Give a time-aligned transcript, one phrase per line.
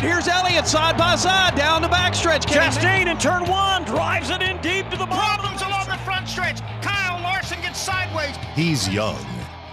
[0.00, 2.42] Here's Elliott side by side down the backstretch.
[2.42, 5.44] Chastain in turn one drives it in deep to the bottom.
[5.44, 6.60] Problems along the front stretch.
[6.82, 8.36] Kyle Larson gets sideways.
[8.54, 9.18] He's young.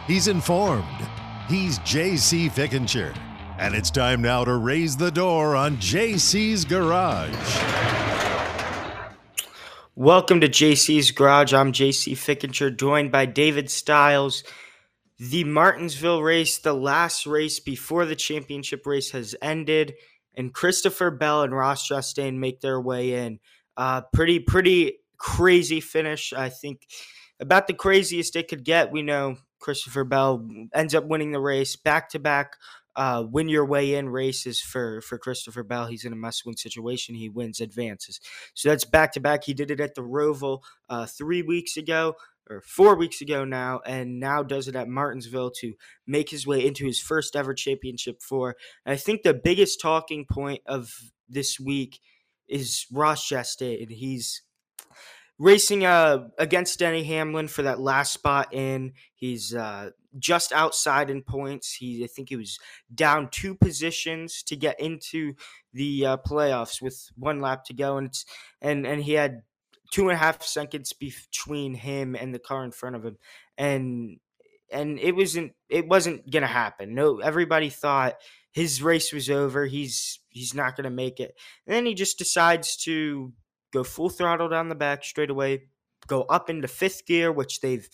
[0.08, 0.88] He's informed.
[1.48, 3.14] He's JC Fickenshire.
[3.60, 7.32] And it's time now to raise the door on JC's Garage.
[9.94, 11.54] Welcome to JC's Garage.
[11.54, 14.44] I'm JC Fickenshire, joined by David Styles.
[15.20, 19.94] The Martinsville race, the last race before the championship race, has ended,
[20.38, 23.40] and Christopher Bell and Ross Chastain make their way in.
[23.78, 26.34] Uh, pretty, pretty crazy finish.
[26.34, 26.88] I think
[27.40, 28.92] about the craziest it could get.
[28.92, 32.54] We know Christopher Bell ends up winning the race back to back.
[32.98, 35.88] Win your way in races for for Christopher Bell.
[35.88, 37.16] He's in a must win situation.
[37.16, 38.22] He wins advances.
[38.54, 39.44] So that's back to back.
[39.44, 42.16] He did it at the Roval uh, three weeks ago
[42.50, 45.74] or four weeks ago now, and now does it at Martinsville to
[46.06, 48.56] make his way into his first ever championship four.
[48.86, 50.92] And I think the biggest talking point of
[51.28, 52.00] this week
[52.48, 53.82] is Ross Chastain.
[53.82, 54.42] And he's
[55.38, 58.94] racing uh, against Denny Hamlin for that last spot in.
[59.16, 61.74] He's uh, just outside in points.
[61.74, 62.60] He, I think he was
[62.94, 65.34] down two positions to get into
[65.74, 68.26] the uh, playoffs with one lap to go, and it's
[68.62, 69.42] and and he had
[69.96, 73.18] two and a half seconds between him and the car in front of him,
[73.58, 74.18] and
[74.70, 76.94] and it wasn't it wasn't gonna happen.
[76.94, 78.16] No, everybody thought
[78.52, 79.66] his race was over.
[79.66, 81.34] He's he's not gonna make it.
[81.66, 83.32] And then he just decides to
[83.72, 85.68] go full throttle down the back straight away,
[86.08, 87.88] go up into fifth gear, which they've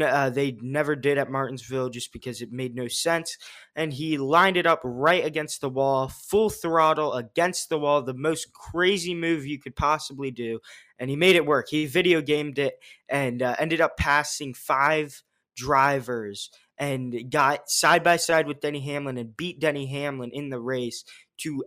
[0.00, 3.38] uh, they never did at Martinsville just because it made no sense.
[3.74, 8.14] And he lined it up right against the wall, full throttle against the wall, the
[8.14, 10.60] most crazy move you could possibly do.
[10.98, 11.68] And he made it work.
[11.68, 12.74] He video gamed it
[13.08, 15.22] and uh, ended up passing five
[15.56, 20.60] drivers and got side by side with Denny Hamlin and beat Denny Hamlin in the
[20.60, 21.04] race
[21.38, 21.64] to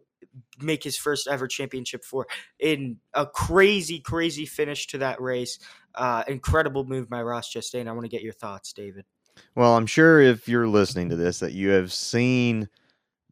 [0.60, 2.28] make his first ever championship four
[2.60, 5.60] in a crazy, crazy finish to that race.
[5.96, 7.88] Uh, incredible move by Ross Chastain.
[7.88, 9.06] I want to get your thoughts, David.
[9.56, 12.70] Well, I'm sure if you're listening to this that you have seen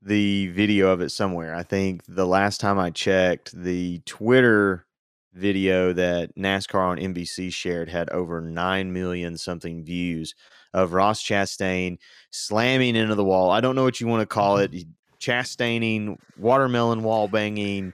[0.02, 1.56] the video of it somewhere.
[1.56, 4.86] I think the last time I checked, the Twitter
[5.34, 10.36] video that NASCAR on NBC shared had over 9 million something views
[10.74, 11.97] of Ross Chastain
[12.31, 13.52] slamming into the wall.
[13.52, 14.74] I don't know what you want to call it.
[15.20, 17.94] Chastaining, watermelon wall banging.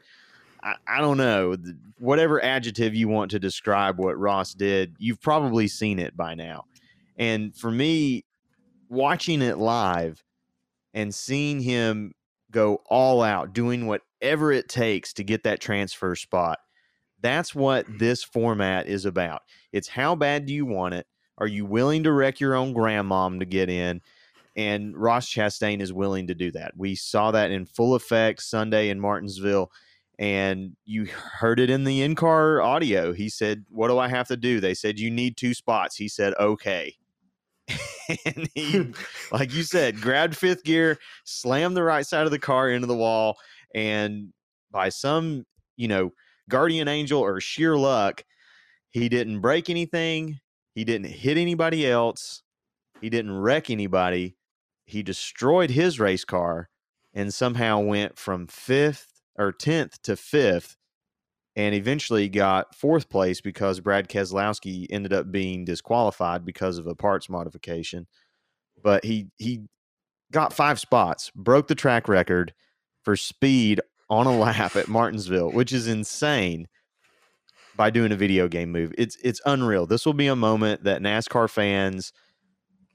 [0.66, 1.56] I, I don't know.
[2.00, 6.66] Whatever adjective you want to describe what Ross did, you've probably seen it by now.
[7.18, 8.26] And for me,
[8.90, 10.24] watching it live
[10.94, 12.14] and seeing him
[12.52, 16.59] go all out, doing whatever it takes to get that transfer spot,
[17.22, 17.97] that's what mm-hmm.
[17.97, 19.44] this format is about.
[19.72, 21.08] It's how bad do you want it?
[21.38, 24.02] Are you willing to wreck your own grandmom to get in?
[24.56, 26.74] And Ross Chastain is willing to do that.
[26.78, 29.70] We saw that in full effect Sunday in Martinsville.
[30.18, 33.14] And you heard it in the in car audio.
[33.14, 34.59] He said, What do I have to do?
[34.59, 35.96] They said, You need two spots.
[35.96, 36.96] He said, Okay.
[38.26, 38.94] and he,
[39.31, 42.96] like you said, grabbed fifth gear, slammed the right side of the car into the
[42.96, 43.38] wall.
[43.74, 44.31] And
[44.72, 45.46] by some,
[45.76, 46.12] you know,
[46.47, 48.24] guardian angel or sheer luck,
[48.92, 50.40] he didn't break anything.
[50.74, 52.42] He didn't hit anybody else.
[53.02, 54.38] He didn't wreck anybody
[54.86, 56.70] he destroyed his race car
[57.14, 60.78] and somehow went from fifth or 10th to fifth
[61.56, 66.96] and eventually got fourth place because Brad Keselowski ended up being disqualified because of a
[66.96, 68.07] parts modification.
[68.84, 69.62] But he he
[70.31, 72.53] got five spots, broke the track record
[73.03, 73.79] for speed
[74.09, 76.67] on a lap at Martinsville, which is insane
[77.75, 78.94] by doing a video game move.
[78.97, 79.85] It's it's unreal.
[79.85, 82.12] This will be a moment that NASCAR fans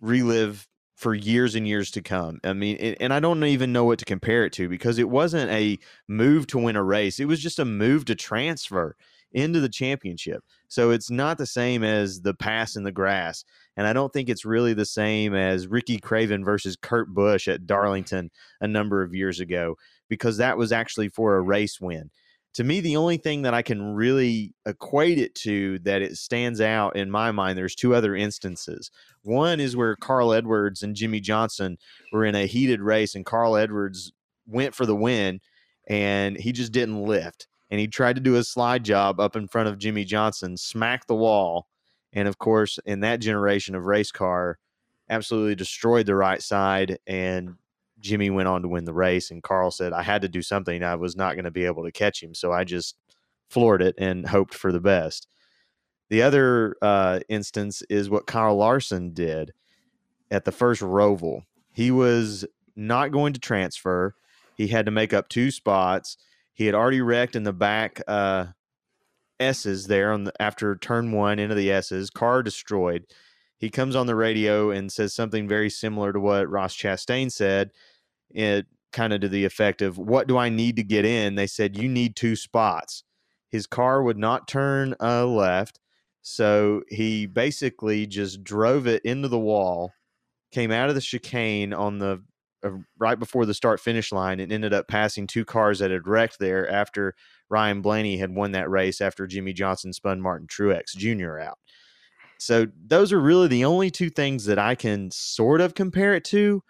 [0.01, 0.67] relive
[1.01, 2.39] for years and years to come.
[2.45, 5.09] I mean, it, and I don't even know what to compare it to because it
[5.09, 5.79] wasn't a
[6.09, 7.19] move to win a race.
[7.19, 8.97] It was just a move to transfer
[9.33, 10.45] into the championship.
[10.69, 13.47] So it's not the same as the pass in the grass.
[13.79, 17.67] And I don't think it's really the same as Ricky Craven versus Kurt Busch at
[17.67, 18.31] Darlington
[18.61, 19.77] a number of years ago
[20.11, 22.11] because that was actually for a race win
[22.55, 26.61] to me, the only thing that I can really equate it to that it stands
[26.61, 28.91] out in my mind, there's two other instances.
[29.23, 31.79] One is where Carl Edwards and Jimmie Johnson
[32.13, 34.13] were in a heated race, and Carl Edwards
[34.47, 35.41] went for the win,
[35.89, 37.47] and he just didn't lift.
[37.71, 41.07] And he tried to do a slide job up in front of Jimmie Johnson, smacked
[41.07, 41.69] the wall.
[42.13, 44.59] And of course, in that generation of race car,
[45.09, 47.55] absolutely destroyed the right side and
[48.01, 50.83] Jimmie went on to win the race, and Carl said, I had to do something.
[50.83, 52.35] I was not going to be able to catch him.
[52.35, 52.97] So I just
[53.49, 55.29] floored it and hoped for the best.
[56.09, 59.53] The other uh, instance is what Kyle Larson did
[60.31, 61.43] at the first Roval.
[61.73, 62.45] He was
[62.75, 64.15] not going to transfer.
[64.57, 66.17] He had to make up two spots.
[66.53, 68.47] He had already wrecked in the back uh,
[69.39, 72.11] S's there on the, after turn one into the S's.
[72.11, 73.07] Car destroyed.
[73.57, 77.71] He comes on the radio and says something very similar to what Ross Chastain said.
[78.31, 81.47] It kind of to the effect of, "What do I need to get in?" They
[81.47, 83.05] said, "You need two spots."
[83.49, 85.81] His car would not turn uh, left,
[86.23, 89.93] so he basically just drove it into the wall.
[90.53, 92.23] Came out of the chicane on the
[92.63, 96.07] uh, right before the start finish line and ended up passing two cars that had
[96.07, 97.15] wrecked there after
[97.49, 101.39] Ryan Blaney had won that race after Jimmie Johnson spun Martin Truex Jr.
[101.39, 101.59] out.
[102.39, 106.25] So those are really the only two things that I can sort of compare it
[106.27, 106.63] to.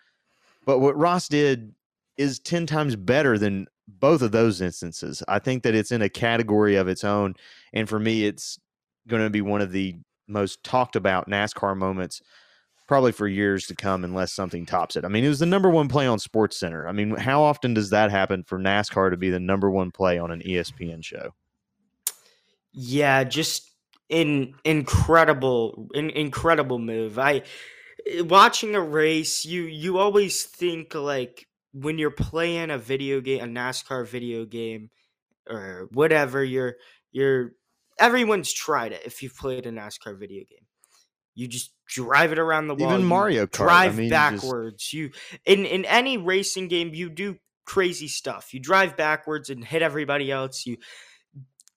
[0.67, 1.75] But what Ross did
[2.17, 5.23] is 10 times better than both of those instances.
[5.27, 7.35] I think that it's in a category of its own.
[7.73, 8.59] And for me, it's
[9.09, 9.97] going to be one of the
[10.29, 12.21] most talked about NASCAR moments
[12.87, 15.05] probably for years to come unless something tops it.
[15.05, 16.89] I mean, it was the number one play on Sports Center.
[16.89, 20.19] I mean, how often does that happen for NASCAR to be the number one play
[20.19, 21.33] on an ESPN show?
[22.73, 23.71] Yeah, just
[24.09, 27.17] in incredible, in, incredible move.
[27.17, 27.43] I
[28.20, 33.47] watching a race, you you always think like when you're playing a video game, a
[33.47, 34.91] NASCAR video game,
[35.49, 36.76] or whatever, you're
[37.12, 37.52] you're
[37.99, 40.67] everyone's tried it if you've played a NASCAR video game.
[41.35, 42.93] You just drive it around the wall.
[42.93, 43.52] Even Mario Kart.
[43.52, 44.93] drive I mean, you just- backwards.
[44.93, 45.11] You
[45.44, 48.52] in in any racing game, you do crazy stuff.
[48.52, 50.67] You drive backwards and hit everybody else.
[50.67, 50.79] You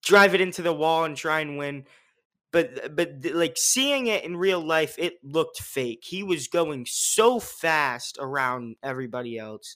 [0.03, 1.85] drive it into the wall and try and win.
[2.53, 6.03] But but like seeing it in real life, it looked fake.
[6.05, 9.75] He was going so fast around everybody else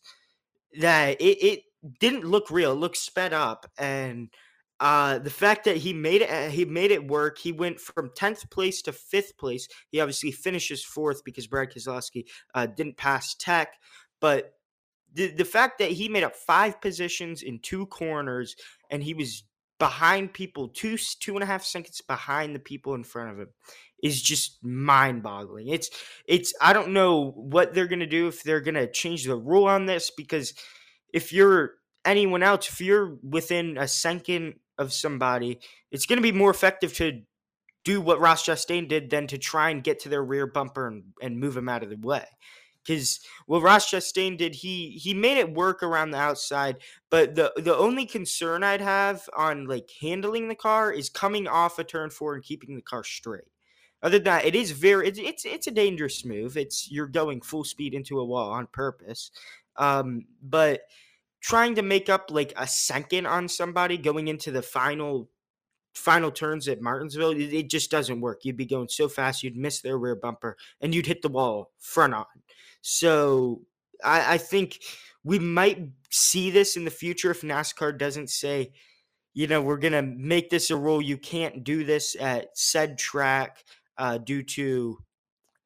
[0.79, 1.59] that it, it
[1.99, 2.71] didn't look real.
[2.71, 4.29] It looked sped up and
[4.79, 7.39] uh, the fact that he made it, uh, he made it work.
[7.39, 9.67] He went from tenth place to fifth place.
[9.89, 13.73] He obviously finishes fourth because Brad Keselowski uh, didn't pass Tech.
[14.19, 14.53] But
[15.13, 18.55] the the fact that he made up five positions in two corners
[18.91, 19.43] and he was
[19.79, 23.49] behind people two two and a half seconds behind the people in front of him
[24.03, 25.67] is just mind boggling.
[25.67, 25.89] It's
[26.27, 29.85] it's I don't know what they're gonna do if they're gonna change the rule on
[29.85, 30.53] this because
[31.13, 31.75] if you're
[32.05, 35.59] anyone else, if you're within a second of somebody,
[35.91, 37.21] it's to be more effective to
[37.83, 41.03] do what Ross Chastain did than to try and get to their rear bumper and,
[41.21, 42.25] and move him out of the way.
[42.87, 46.77] Because what Ross Chastain did, he he made it work around the outside,
[47.09, 51.79] but the the only concern I'd have on like handling the car is coming off
[51.79, 53.43] a turn four and keeping the car straight.
[54.01, 56.55] Other than that, it is very it's it's, it's a dangerous move.
[56.55, 59.31] It's you're going full speed into a wall on purpose.
[59.75, 60.81] Um, but
[61.41, 65.29] trying to make up like a second on somebody going into the final
[65.93, 68.41] final turns at Martinsville, it, it just doesn't work.
[68.43, 71.71] You'd be going so fast, you'd miss their rear bumper, and you'd hit the wall
[71.79, 72.25] front on.
[72.81, 73.61] So
[74.03, 74.79] I, I think
[75.23, 78.71] we might see this in the future if NASCAR doesn't say,
[79.33, 81.01] you know, we're gonna make this a rule.
[81.01, 83.63] You can't do this at said track
[83.97, 84.97] uh, due to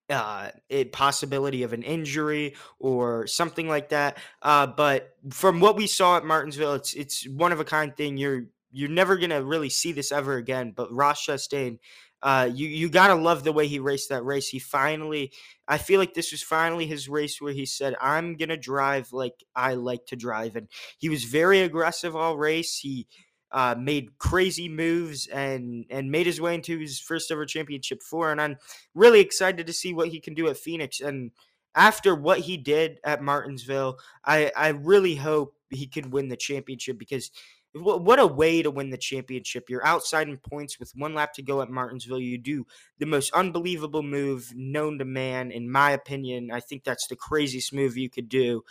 [0.10, 4.18] uh, a possibility of an injury or something like that.
[4.42, 8.18] Uh, but from what we saw at Martinsville, it's it's one of a kind thing.
[8.18, 10.74] You're you're never gonna really see this ever again.
[10.75, 11.80] But Ross Chastain,
[12.23, 14.47] uh, you you gotta love the way he raced that race.
[14.47, 15.31] He finally,
[15.68, 19.44] I feel like this was finally his race where he said, "I'm gonna drive like
[19.56, 20.68] I like to drive," and
[21.00, 22.77] he was very aggressive all race.
[22.77, 23.07] He
[23.51, 28.31] uh, made crazy moves and and made his way into his first ever championship four.
[28.31, 28.57] And I'm
[28.94, 30.99] really excited to see what he can do at Phoenix.
[31.01, 31.31] And
[31.75, 36.97] after what he did at Martinsville, I I really hope he could win the championship
[36.97, 37.31] because.
[37.73, 39.69] Wh- What a way to win the championship.
[39.69, 42.19] You're outside in points with one lap to go at Martinsville.
[42.19, 42.66] You do
[42.99, 46.51] the most unbelievable move known to man, in my opinion.
[46.51, 48.63] I think that's the craziest move you could do.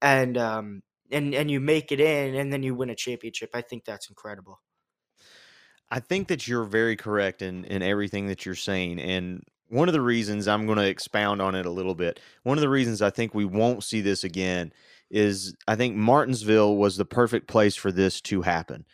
[0.00, 3.50] And um, and and you make it in and then you win a championship.
[3.54, 4.60] I think that's incredible.
[5.90, 9.92] I think that you're very correct in in everything that you're saying, and one of
[9.92, 12.20] the reasons I'm going to expound on it a little bit.
[12.42, 14.72] One of the reasons I think we won't see this again
[15.10, 18.84] is I think Martinsville was the perfect place for this to happen.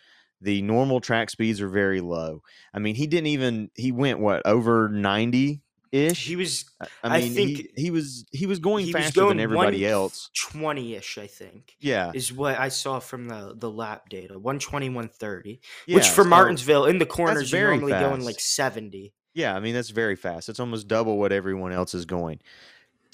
[0.41, 2.43] The normal track speeds are very low.
[2.75, 6.27] I mean, he didn't even he went what over 90 ish.
[6.27, 9.21] He was I I mean, think he, he was he was going he was faster
[9.21, 10.29] going than everybody else.
[10.51, 11.75] twenty ish, I think.
[11.81, 14.35] Yeah, Is what I saw from the the lap data.
[14.35, 15.61] 120, 130.
[15.87, 15.95] yeah.
[15.95, 19.15] which for so- Martinsville in the corners you're normally going like 70.
[19.35, 20.49] Yeah, I mean that's very fast.
[20.49, 22.41] It's almost double what everyone else is going.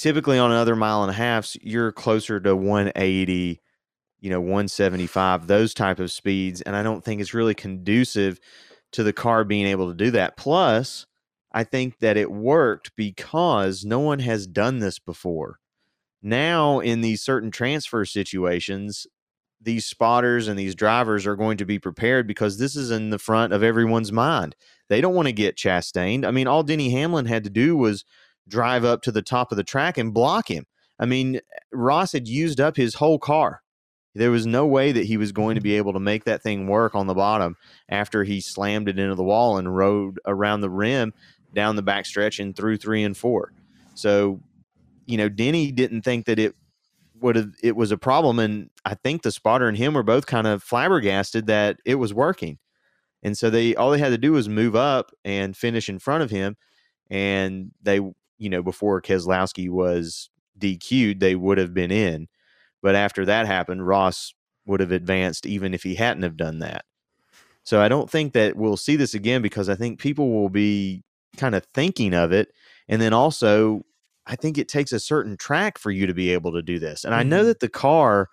[0.01, 3.61] Typically on another mile and a half, you're closer to 180,
[4.21, 8.41] you know, 175, those type of speeds, and I don't think it's really conducive
[8.93, 10.39] to the car being able to do that.
[10.39, 11.05] Plus,
[11.53, 15.59] I think that it worked because no one has done this before.
[16.23, 19.07] Now in these certain transfer situations,
[19.61, 23.19] these spotters and these drivers are going to be prepared because this is in the
[23.19, 24.57] front of everyone's mind.
[24.89, 26.25] They don't want to get Chastained.
[26.25, 28.07] I mean, all Denny Hamlin had to do was
[28.51, 30.67] drive up to the top of the track and block him.
[30.99, 31.41] I mean,
[31.73, 33.63] Ross had used up his whole car.
[34.15, 36.67] There was no way that he was going to be able to make that thing
[36.67, 37.57] work on the bottom
[37.89, 41.15] after he slammed it into the wall and rode around the rim
[41.55, 43.53] down the backstretch and through three and four.
[43.95, 44.41] So,
[45.07, 46.55] you know, Denny didn't think that it
[47.21, 50.27] would have it was a problem, and I think the spotter and him were both
[50.27, 52.59] kind of flabbergasted that it was working.
[53.23, 56.23] And so they all they had to do was move up and finish in front
[56.23, 56.57] of him,
[57.11, 58.01] and they,
[58.41, 62.27] you know, before Keselowski was DQ'd, they would have been in.
[62.83, 66.85] But after that happened, Ross would have advanced even if he hadn't have done that.
[67.63, 71.05] So I don't think that we'll see this again because I think people will be
[71.37, 72.49] kind of thinking of it.
[72.89, 73.83] And then also,
[74.27, 77.05] I think it takes a certain track for you to be able to do this.
[77.05, 77.21] And mm-hmm.
[77.21, 77.49] I know mm-hmm.
[77.49, 78.29] that the car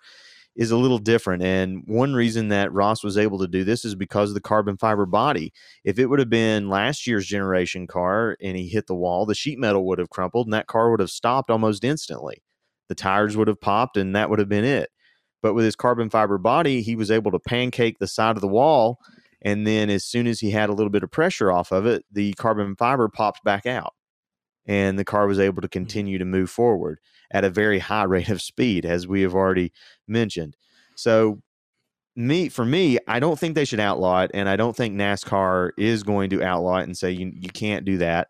[0.58, 1.42] is a little different.
[1.42, 4.76] And one reason that Ross was able to do this is because of the carbon
[4.76, 5.52] fiber body.
[5.84, 9.36] If it would have been last year's generation car and he hit the wall, the
[9.36, 12.42] sheet metal would have crumpled and that car would have stopped almost instantly.
[12.88, 14.90] The tires would have popped and that would have been it.
[15.40, 18.48] But with his carbon fiber body, he was able to pancake the side of the
[18.48, 18.98] wall
[19.40, 22.04] and then as soon as he had a little bit of pressure off of it,
[22.10, 23.94] the carbon fiber popped back out.
[24.66, 25.72] And the car was able to mm.
[25.72, 26.98] continue to move forward
[27.30, 29.72] at a very high rate of speed, as we have already
[30.06, 30.56] mentioned.
[30.96, 31.42] So,
[32.16, 35.70] me for me, I don't think they should outlaw it, and I don't think NASCAR
[35.78, 38.28] is going to outlaw it and say you you can't do that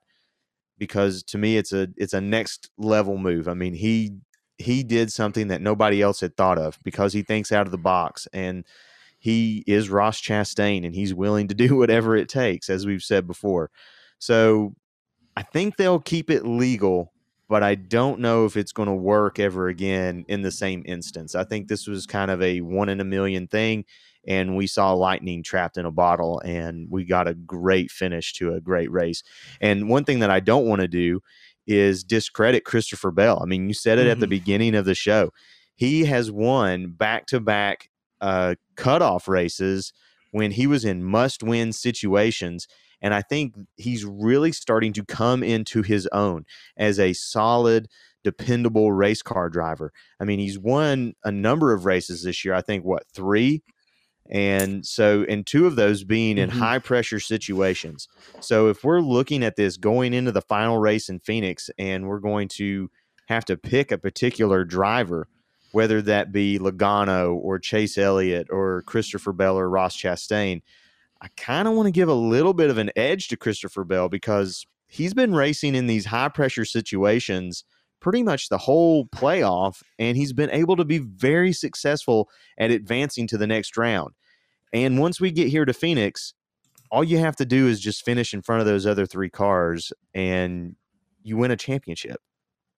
[0.78, 3.48] because to me it's a it's a next level move.
[3.48, 4.12] I mean he
[4.58, 7.78] he did something that nobody else had thought of because he thinks out of the
[7.78, 8.64] box and
[9.18, 13.26] he is Ross Chastain and he's willing to do whatever it takes, as we've said
[13.26, 13.70] before.
[14.18, 14.74] So
[15.36, 17.12] I think they'll keep it legal,
[17.48, 21.34] but I don't know if it's going to work ever again in the same instance.
[21.34, 23.84] I think this was kind of a one in a million thing.
[24.26, 28.52] And we saw lightning trapped in a bottle, and we got a great finish to
[28.52, 29.22] a great race.
[29.60, 31.20] And one thing that I don't want to do
[31.66, 33.40] is discredit Christopher Bell.
[33.42, 34.10] I mean, you said it mm-hmm.
[34.10, 34.30] at the mm-hmm.
[34.30, 35.30] beginning of the show.
[35.76, 37.88] He has won back to back
[38.20, 39.92] uh, cutoff races
[40.30, 42.66] when he was in must win situations.
[43.00, 46.44] And I think he's really starting to come into his own
[46.76, 47.88] as a solid,
[48.24, 49.92] dependable race car driver.
[50.20, 52.54] I mean, he's won a number of races this year.
[52.54, 53.62] I think, what, three?
[54.30, 56.58] And so, and two of those being in mm-hmm.
[56.58, 58.08] high pressure situations.
[58.40, 62.18] So, if we're looking at this going into the final race in Phoenix and we're
[62.18, 62.90] going to
[63.28, 65.28] have to pick a particular driver,
[65.72, 70.62] whether that be Logano or Chase Elliott or Christopher Bell or Ross Chastain,
[71.20, 74.08] I kind of want to give a little bit of an edge to Christopher Bell
[74.08, 77.64] because he's been racing in these high pressure situations
[78.00, 83.26] pretty much the whole playoff, and he's been able to be very successful at advancing
[83.26, 84.14] to the next round.
[84.72, 86.34] And once we get here to Phoenix,
[86.90, 89.92] all you have to do is just finish in front of those other three cars
[90.14, 90.76] and
[91.22, 92.20] you win a championship.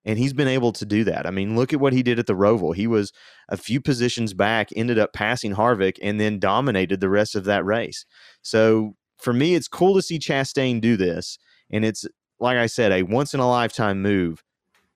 [0.04, 1.26] And he's been able to do that.
[1.26, 2.74] I mean, look at what he did at the Roval.
[2.74, 3.12] He was
[3.50, 7.64] a few positions back, ended up passing Harvick, and then dominated the rest of that
[7.64, 8.06] race.
[8.40, 11.38] So for me, it's cool to see Chastain do this.
[11.70, 12.06] And it's,
[12.38, 14.42] like I said, a once in a lifetime move.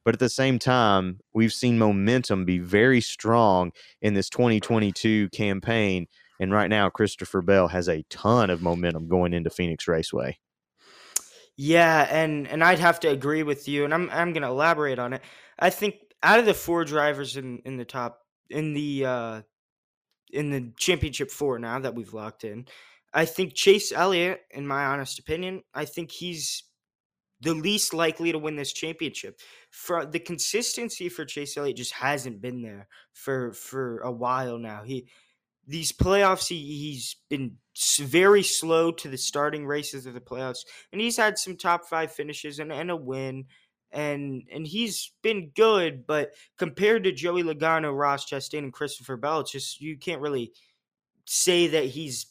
[0.05, 6.07] But at the same time, we've seen momentum be very strong in this 2022 campaign.
[6.41, 10.39] And right now, Christopher Bell has a ton of momentum going into Phoenix Raceway.
[11.57, 15.13] Yeah, and and I'd have to agree with you, and I'm I'm gonna elaborate on
[15.13, 15.23] it.
[15.59, 19.43] I think out of the four drivers in in the top in the uh
[20.33, 22.67] in the championship four now that we've locked in,
[23.15, 26.65] I think Chase Elliott, in my honest opinion, I think he's
[27.43, 29.41] the least likely to win this championship.
[29.71, 34.83] For the consistency for Chase Elliott just hasn't been there for for a while now.
[34.85, 35.09] He
[35.67, 37.59] these playoffs, he, he's been
[37.99, 42.13] very slow to the starting races of the playoffs, and he's had some top five
[42.13, 43.47] finishes and, and a win,
[43.91, 46.07] and and he's been good.
[46.07, 50.53] But compared to Joey Logano, Ross Chastain, and Christopher Bell, it's just you can't really
[51.27, 52.27] say that he's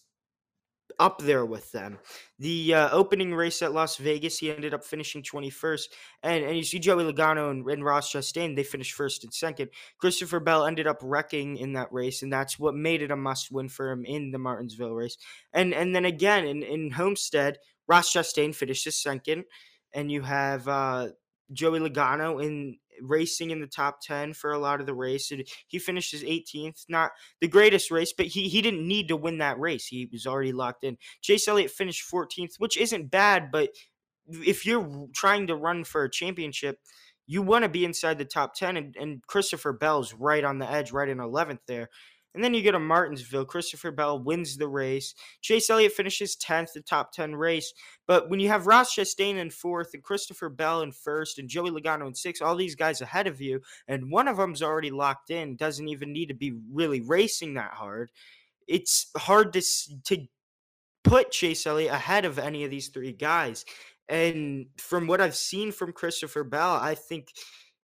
[1.00, 2.00] up there with them.
[2.40, 5.86] The uh, opening race at Las Vegas, he ended up finishing 21st.
[6.24, 9.70] And, and you see Joey Logano and, and Ross Chastain, they finished first and second.
[9.98, 13.52] Christopher Bell ended up wrecking in that race, and that's what made it a must
[13.52, 15.18] win for him in the Martinsville race.
[15.54, 17.58] And and then again, in, in Homestead,
[17.88, 19.46] Ross Chastain finishes second.
[19.94, 21.10] And you have uh,
[21.52, 25.32] Joey Logano in racing in the top 10 for a lot of the race.
[25.32, 26.86] And he finished his 18th.
[26.90, 29.88] Not the greatest race, but he, he didn't need to win that race.
[29.88, 30.98] He was already locked in.
[31.22, 33.70] Chase Elliott finished 14th, which isn't bad, but
[34.28, 36.80] if you're trying to run for a championship,
[37.26, 38.78] you want to be inside the top 10.
[38.78, 41.90] And, and Christopher Bell's right on the edge, right in 11th there.
[42.34, 43.46] And then you go to Martinsville.
[43.46, 45.14] Christopher Bell wins the race.
[45.42, 47.74] Chase Elliott finishes 10th, the top 10 race.
[48.08, 51.70] But when you have Ross Chastain in fourth and Christopher Bell in first and Joey
[51.70, 55.30] Logano in sixth, all these guys ahead of you, and one of them's already locked
[55.30, 58.12] in, doesn't even need to be really racing that hard.
[58.68, 59.62] It's hard to
[60.06, 60.28] to
[61.04, 63.66] put Chase Elliott ahead of any of these three guys.
[64.10, 67.30] And from what I've seen from Christopher Bell, I think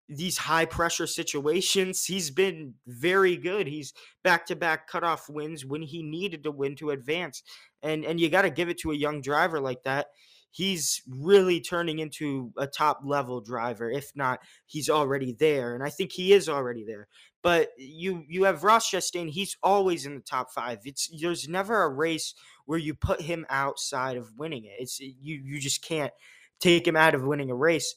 [0.08, 3.66] these high pressure situations, he's been very good.
[3.66, 3.92] He's
[4.22, 7.42] back to back cutoff wins when he needed to win to advance.
[7.82, 10.06] And and you got to give it to a young driver like that.
[10.50, 13.90] He's really turning into a top level driver.
[13.90, 15.74] If not, he's already there.
[15.74, 17.08] And I think he is already there.
[17.42, 20.78] But you you have Ross Chastain, he's always in the top five.
[20.84, 22.34] It's there's never a race
[22.66, 24.74] where you put him outside of winning it.
[24.78, 26.12] It's you you just can't
[26.60, 27.94] take him out of winning a race.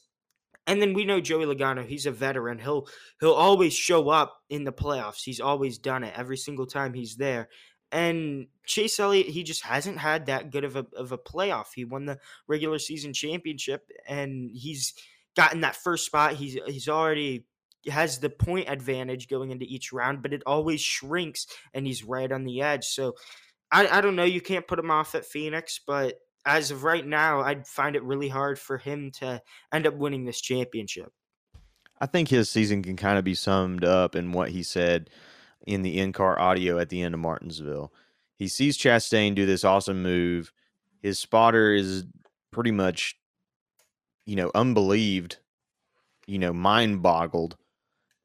[0.66, 2.58] And then we know Joey Logano, he's a veteran.
[2.58, 2.88] He'll
[3.20, 5.22] he'll always show up in the playoffs.
[5.22, 7.48] He's always done it every single time he's there.
[7.92, 11.66] And Chase Elliott, he just hasn't had that good of a of a playoff.
[11.74, 12.18] He won the
[12.48, 14.94] regular season championship and he's
[15.36, 16.34] gotten that first spot.
[16.34, 17.46] He's he's already
[17.88, 22.32] has the point advantage going into each round, but it always shrinks and he's right
[22.32, 22.86] on the edge.
[22.86, 23.14] So
[23.70, 24.24] I, I don't know.
[24.24, 28.04] You can't put him off at Phoenix, but as of right now, I'd find it
[28.04, 31.12] really hard for him to end up winning this championship.
[32.00, 35.10] I think his season can kind of be summed up in what he said
[35.66, 37.92] in the in car audio at the end of Martinsville.
[38.36, 40.52] He sees Chastain do this awesome move.
[41.02, 42.04] His spotter is
[42.52, 43.18] pretty much,
[44.24, 45.38] you know, unbelieved,
[46.26, 47.56] you know, mind boggled.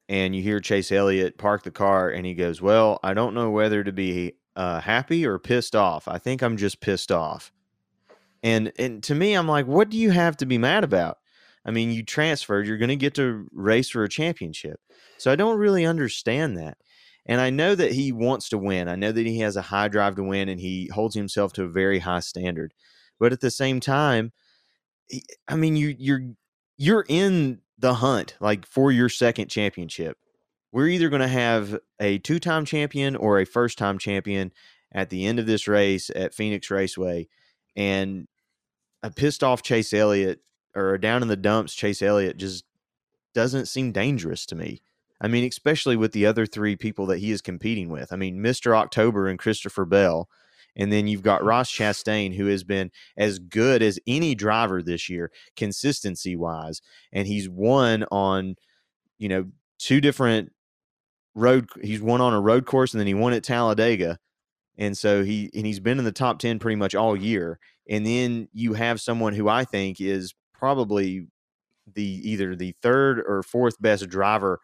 [0.08, 3.50] And you hear Chase Elliott park the car and he goes, Well, I don't know
[3.50, 6.06] whether to be uh, happy or pissed off.
[6.06, 7.50] I think I'm just pissed off.
[8.42, 11.18] And and to me, I'm like, what do you have to be mad about?
[11.64, 14.80] I mean, you transferred, you're going to get to race for a championship.
[15.18, 16.76] So I don't really understand that.
[17.24, 18.88] And I know that he wants to win.
[18.88, 21.62] I know that he has a high drive to win and he holds himself to
[21.62, 22.74] a very high standard.
[23.20, 24.32] But at the same time,
[25.46, 26.22] I mean, you you're
[26.76, 30.16] you're in the hunt like for your second championship
[30.72, 34.52] we're either going to have a two time champion or a first time champion
[34.90, 37.28] at the end of this race at Phoenix Raceway.
[37.76, 38.26] And
[39.02, 40.40] a pissed off Chase Elliott
[40.74, 42.64] or down in the dumps, Chase Elliott just
[43.34, 44.80] doesn't seem dangerous to me.
[45.20, 48.12] I mean, especially with the other three people that he is competing with.
[48.12, 48.76] I mean, Mr.
[48.76, 50.28] October and Christopher Bell.
[50.74, 51.46] And then you've got mm.
[51.46, 56.80] Ross Chastain, who has been as good as any driver this year, consistency wise.
[57.12, 58.56] And he's won on,
[59.18, 59.46] you know,
[59.78, 60.52] two different
[61.34, 64.18] road he's won on a road course and then he won at Talladega.
[64.76, 67.58] And so he and he's been in the top 10 pretty much all year.
[67.88, 71.26] And then you have someone who I think is probably
[71.92, 74.60] the either the third or fourth best driver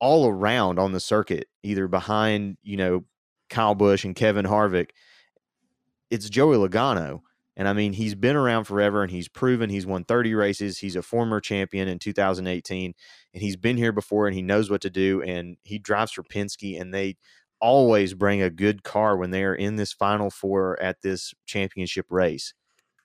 [0.00, 3.04] all around on the circuit, either behind, you know,
[3.50, 4.90] Kyle Busch and Kevin Harvick.
[6.10, 7.20] It's Joey Logano.
[7.56, 10.78] And I mean, he's been around forever and he's proven he's won 30 races.
[10.78, 12.94] He's a former champion in 2018
[13.32, 15.22] and he's been here before and he knows what to do.
[15.22, 17.16] And he drives for Penske and they
[17.60, 22.06] always bring a good car when they are in this final four at this championship
[22.10, 22.54] race.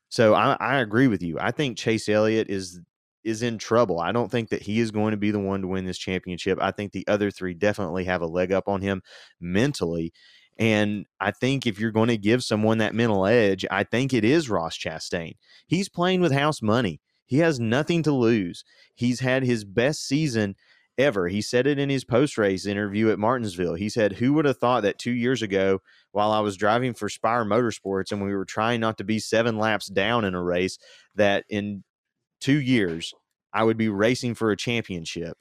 [0.09, 1.37] So I, I agree with you.
[1.39, 2.81] I think Chase Elliott is
[3.23, 3.99] is in trouble.
[3.99, 6.57] I don't think that he is going to be the one to win this championship.
[6.59, 9.03] I think the other three definitely have a leg up on him
[9.39, 10.11] mentally.
[10.57, 14.25] And I think if you're going to give someone that mental edge, I think it
[14.25, 15.35] is Ross Chastain.
[15.67, 16.99] He's playing with house money.
[17.25, 18.63] He has nothing to lose.
[18.93, 20.55] He's had his best season
[21.03, 21.27] ever.
[21.27, 23.75] He said it in his post race interview at Martinsville.
[23.75, 27.09] He said, Who would have thought that two years ago, while I was driving for
[27.09, 30.77] Spire Motorsports and we were trying not to be seven laps down in a race,
[31.15, 31.83] that in
[32.39, 33.13] two years
[33.53, 35.37] I would be racing for a championship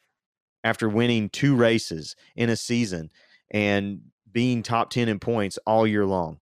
[0.64, 3.10] after winning two races in a season
[3.50, 6.38] and being top 10 in points all year long.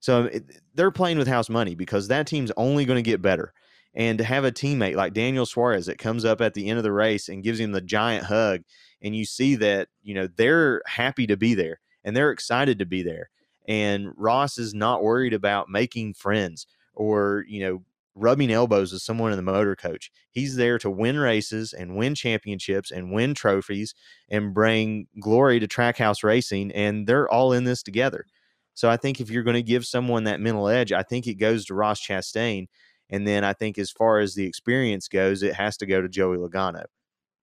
[0.00, 0.30] So
[0.74, 3.52] they're playing with house money because that team's only going to get better.
[3.96, 6.84] And to have a teammate like Daniel Suarez that comes up at the end of
[6.84, 8.60] the race and gives him the giant hug,
[9.02, 12.86] and you see that, you know, they're happy to be there and they're excited to
[12.86, 13.30] be there.
[13.66, 17.82] And Ross is not worried about making friends or, you know,
[18.14, 20.10] rubbing elbows with someone in the motor coach.
[20.30, 23.94] He's there to win races and win championships and win trophies
[24.28, 26.72] and bring glory to Trackhouse Racing.
[26.72, 28.26] And they're all in this together.
[28.74, 31.34] So I think if you're going to give someone that mental edge, I think it
[31.34, 32.68] goes to Ross Chastain.
[33.08, 36.08] And then I think as far as the experience goes, it has to go to
[36.08, 36.84] Joey Logano.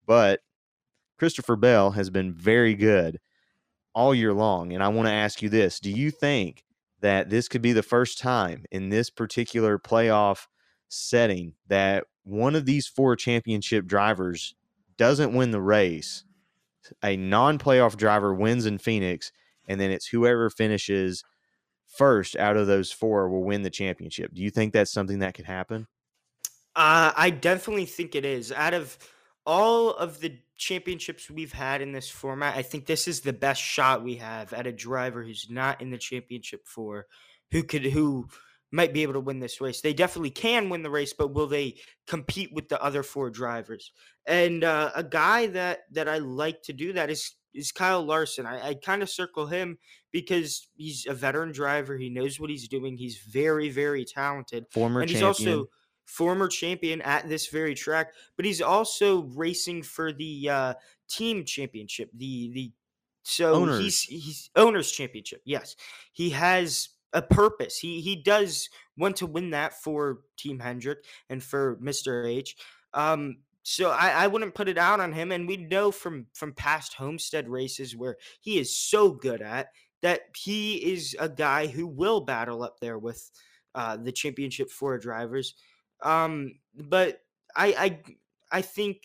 [0.05, 0.41] But
[1.17, 3.19] Christopher Bell has been very good
[3.93, 4.73] all year long.
[4.73, 6.63] And I want to ask you this Do you think
[7.01, 10.47] that this could be the first time in this particular playoff
[10.89, 14.55] setting that one of these four championship drivers
[14.97, 16.23] doesn't win the race,
[17.03, 19.31] a non playoff driver wins in Phoenix,
[19.67, 21.23] and then it's whoever finishes
[21.95, 24.33] first out of those four will win the championship.
[24.33, 25.87] Do you think that's something that could happen?
[26.75, 28.51] Uh, I definitely think it is.
[28.51, 28.97] Out of
[29.45, 33.61] all of the championships we've had in this format, I think this is the best
[33.61, 37.07] shot we have at a driver who's not in the championship four,
[37.51, 38.27] who could who
[38.71, 39.81] might be able to win this race.
[39.81, 41.75] They definitely can win the race, but will they
[42.07, 43.91] compete with the other four drivers?
[44.25, 48.45] And uh, a guy that that I like to do that is is Kyle Larson.
[48.45, 49.77] I, I kind of circle him
[50.11, 51.97] because he's a veteran driver.
[51.97, 52.97] He knows what he's doing.
[52.97, 54.65] He's very very talented.
[54.71, 55.65] Former and he's also
[56.05, 60.73] former champion at this very track, but he's also racing for the uh,
[61.09, 62.71] team championship, the the
[63.23, 63.79] so Owners.
[63.79, 65.41] he's he's owners championship.
[65.45, 65.75] Yes,
[66.11, 67.77] he has a purpose.
[67.77, 72.57] He he does want to win that for Team Hendrick and for Mister H.
[72.93, 76.53] Um, so I, I wouldn't put it out on him, and we know from from
[76.53, 79.69] past Homestead races where he is so good at
[80.01, 83.31] that he is a guy who will battle up there with
[83.73, 85.55] uh, the championship four drivers.
[86.01, 87.21] Um, but
[87.55, 87.67] I
[88.51, 89.03] I I think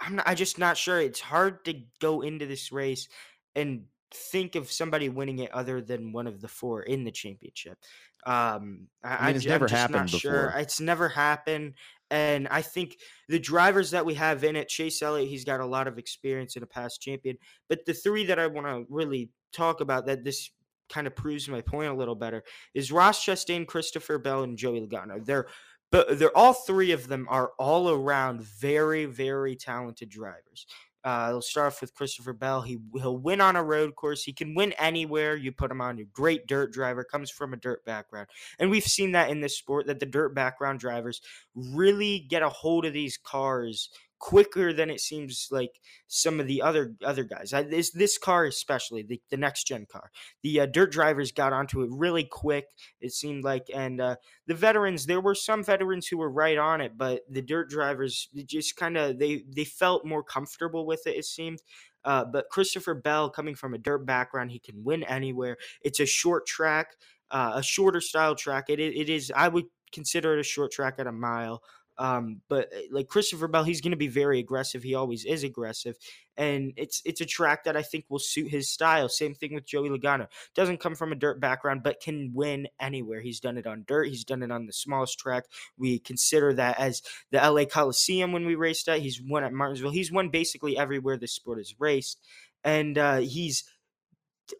[0.00, 1.00] I'm not, I just not sure.
[1.00, 3.08] It's hard to go into this race
[3.54, 7.78] and think of somebody winning it other than one of the four in the championship.
[8.26, 10.46] Um, I, I mean, it's I'm never happened not Sure.
[10.46, 10.60] before.
[10.60, 11.74] It's never happened.
[12.10, 12.96] And I think
[13.28, 16.56] the drivers that we have in it, Chase Elliott, he's got a lot of experience
[16.56, 17.36] in a past champion.
[17.68, 20.50] But the three that I want to really talk about that this
[20.88, 22.42] kind of proves my point a little better
[22.74, 25.24] is Ross Chastain, Christopher Bell, and Joey Logano.
[25.24, 25.46] They're
[25.90, 30.66] but they're all three of them are all around very, very talented drivers.
[31.04, 32.60] Uh, will start off with Christopher Bell.
[32.60, 34.24] He he'll win on a road course.
[34.24, 35.98] He can win anywhere you put him on.
[35.98, 38.26] A great dirt driver comes from a dirt background,
[38.58, 41.20] and we've seen that in this sport that the dirt background drivers
[41.54, 46.62] really get a hold of these cars quicker than it seems like some of the
[46.62, 47.52] other other guys.
[47.52, 50.10] I, this this car especially the, the next gen car,
[50.42, 52.66] the uh, dirt drivers got onto it really quick.
[53.00, 56.80] It seemed like, and uh, the veterans there were some veterans who were right on
[56.80, 61.16] it, but the dirt drivers just kind of they they felt more comfortable with it.
[61.16, 61.60] It seemed.
[62.04, 65.56] Uh, but Christopher Bell, coming from a dirt background, he can win anywhere.
[65.82, 66.92] It's a short track,
[67.30, 68.66] uh, a shorter style track.
[68.70, 71.62] It, i- it is, I would consider it a short track at a mile.
[71.98, 74.82] Um, but uh, like Christopher Bell, he's going to be very aggressive.
[74.82, 75.96] He always is aggressive,
[76.36, 79.08] and it's it's a track that I think will suit his style.
[79.08, 80.28] Same thing with Joey Logano.
[80.54, 83.20] Doesn't come from a dirt background, but can win anywhere.
[83.20, 84.08] He's done it on dirt.
[84.08, 85.44] He's done it on the smallest track.
[85.76, 89.00] We consider that as the LA Coliseum when we raced at.
[89.00, 89.90] He's won at Martinsville.
[89.90, 92.20] He's won basically everywhere this sport is raced,
[92.62, 93.64] and uh, he's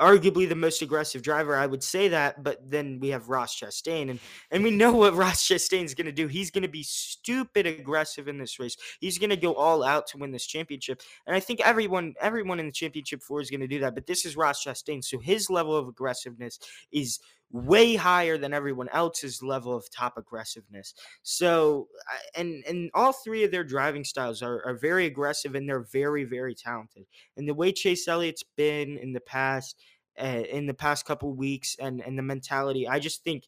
[0.00, 1.54] arguably the most aggressive driver.
[1.56, 4.20] I would say that, but then we have Ross Chastain, and
[4.50, 6.26] and we know what Ross Chastain is going to do.
[6.26, 8.76] He's going to be stupid aggressive in this race.
[9.00, 12.60] He's going to go all out to win this championship, and I think everyone everyone
[12.60, 13.94] in the championship four is going to do that.
[13.94, 16.58] But this is Ross Chastain, so his level of aggressiveness
[16.92, 17.18] is
[17.50, 20.94] way higher than everyone else's level of top aggressiveness.
[21.22, 21.88] So,
[22.34, 26.24] and and all three of their driving styles are, are very aggressive and they're very
[26.24, 27.06] very talented.
[27.36, 29.76] And the way Chase Elliott's been in the past,
[30.20, 33.44] uh, in the past couple weeks, and and the mentality, I just think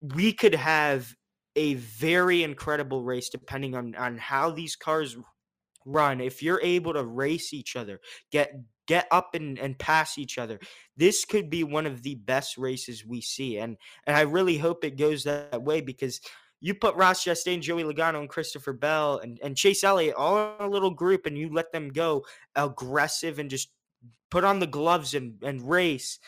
[0.00, 1.14] we could have
[1.54, 5.16] a very incredible race depending on on how these cars
[5.84, 8.52] run if you're able to race each other get
[8.86, 10.58] get up and, and pass each other
[10.96, 14.84] this could be one of the best races we see and and i really hope
[14.84, 16.20] it goes that way because
[16.64, 20.64] you put Ross Chastain, Joey Logano, and Christopher Bell and, and Chase Elliott all in
[20.64, 23.70] a little group and you let them go aggressive and just
[24.30, 26.20] put on the gloves and, and race,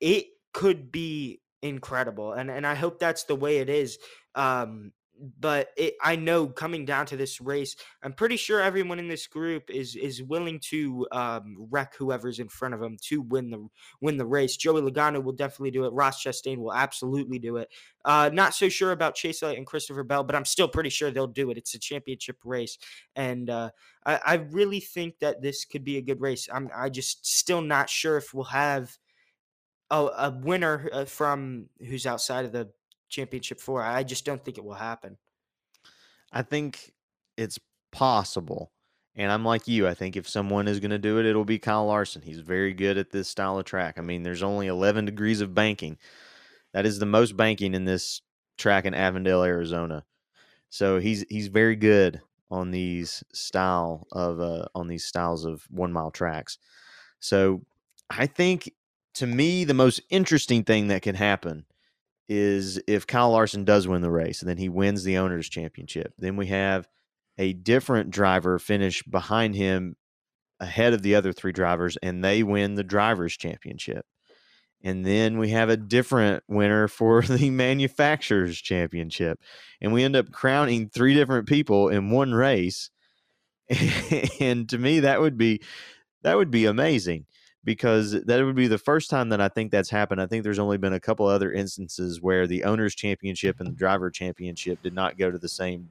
[0.00, 2.32] it could be incredible.
[2.32, 3.98] And and I hope that's the way it is.
[4.34, 4.92] Um,
[5.40, 9.26] but it, I know coming down to this race, I'm pretty sure everyone in this
[9.26, 13.68] group is is willing to um, wreck whoever's in front of them to win the
[14.00, 14.56] win the race.
[14.56, 15.92] Joey Logano will definitely do it.
[15.92, 17.68] Ross Chastain will absolutely do it.
[18.04, 21.10] Uh, not so sure about Chase Elliott and Christopher Bell, but I'm still pretty sure
[21.10, 21.58] they'll do it.
[21.58, 22.78] It's a championship race,
[23.16, 23.70] and uh,
[24.06, 26.48] I, I really think that this could be a good race.
[26.52, 28.96] I'm I just still not sure if we'll have
[29.90, 32.70] a, a winner uh, from who's outside of the
[33.08, 33.82] championship four.
[33.82, 35.16] I just don't think it will happen.
[36.32, 36.92] I think
[37.36, 37.58] it's
[37.90, 38.72] possible.
[39.16, 39.88] And I'm like you.
[39.88, 42.22] I think if someone is going to do it, it'll be Kyle Larson.
[42.22, 43.98] He's very good at this style of track.
[43.98, 45.98] I mean, there's only 11 degrees of banking.
[46.72, 48.22] That is the most banking in this
[48.58, 50.04] track in Avondale, Arizona.
[50.70, 55.92] So he's he's very good on these style of uh, on these styles of one
[55.92, 56.58] mile tracks.
[57.20, 57.62] So
[58.10, 58.72] I think
[59.14, 61.64] to me the most interesting thing that can happen
[62.28, 66.12] is if Kyle Larson does win the race and then he wins the owners championship.
[66.18, 66.86] Then we have
[67.38, 69.96] a different driver finish behind him
[70.60, 74.04] ahead of the other three drivers, and they win the drivers' championship.
[74.82, 79.40] And then we have a different winner for the manufacturers' championship,
[79.80, 82.90] and we end up crowning three different people in one race.
[84.40, 85.60] and to me, that would be
[86.22, 87.26] that would be amazing
[87.64, 90.20] because that would be the first time that I think that's happened.
[90.20, 93.74] I think there's only been a couple other instances where the owners championship and the
[93.74, 95.90] driver championship did not go to the same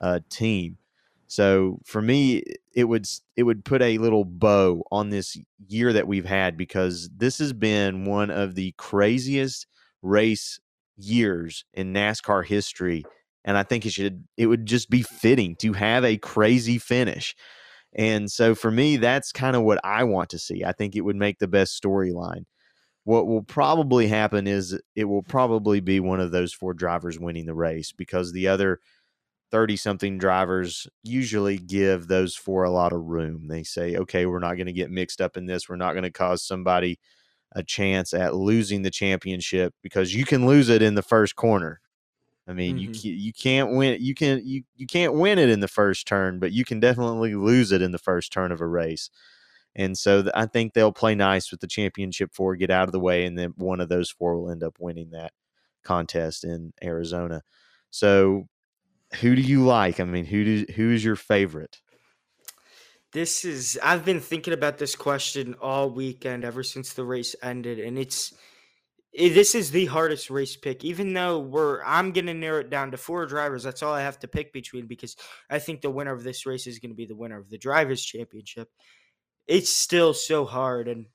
[0.00, 0.78] uh, team.
[1.26, 2.42] So for me,
[2.74, 7.08] it would it would put a little bow on this year that we've had because
[7.16, 9.68] this has been one of the craziest
[10.02, 10.58] race
[10.96, 13.04] years in NASCAR history,
[13.44, 17.36] and I think it should it would just be fitting to have a crazy finish.
[17.94, 20.64] And so for me, that's kind of what I want to see.
[20.64, 22.44] I think it would make the best storyline.
[23.04, 27.46] What will probably happen is it will probably be one of those four drivers winning
[27.46, 28.78] the race because the other
[29.50, 33.48] 30 something drivers usually give those four a lot of room.
[33.48, 35.68] They say, okay, we're not going to get mixed up in this.
[35.68, 36.98] We're not going to cause somebody
[37.52, 41.80] a chance at losing the championship because you can lose it in the first corner.
[42.50, 43.06] I mean, mm-hmm.
[43.06, 46.40] you you can't win you can you you can't win it in the first turn,
[46.40, 49.08] but you can definitely lose it in the first turn of a race.
[49.76, 52.92] And so th- I think they'll play nice with the championship four, get out of
[52.92, 55.32] the way, and then one of those four will end up winning that
[55.84, 57.42] contest in Arizona.
[57.90, 58.48] So,
[59.20, 60.00] who do you like?
[60.00, 61.80] I mean, who do who is your favorite?
[63.12, 67.78] This is I've been thinking about this question all weekend ever since the race ended,
[67.78, 68.34] and it's
[69.16, 72.70] Eh, this is the hardest race pick even though we're i'm going to narrow it
[72.70, 75.16] down to four drivers that's all i have to pick between because
[75.50, 77.58] i think the winner of this race is going to be the winner of the
[77.58, 78.68] drivers championship.
[79.48, 81.06] It's still so hard and